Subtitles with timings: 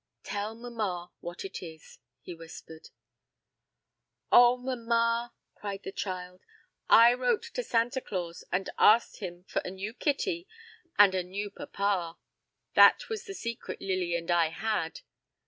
[0.23, 2.89] "Tell mamma what it is," he whispered.
[4.31, 6.41] "Oh, mamma," cried the child,
[6.89, 10.47] "I wrote to Santa Claus and asked him for a new kitty
[10.97, 12.17] and a new papa.
[12.73, 15.01] That was the secret Lily and I had."